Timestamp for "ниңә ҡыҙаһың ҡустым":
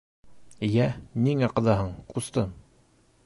1.27-2.53